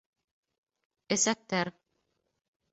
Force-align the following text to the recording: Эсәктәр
Эсәктәр 1.17 1.73